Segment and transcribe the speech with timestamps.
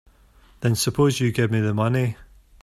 [0.61, 2.17] Then suppose you give me the money.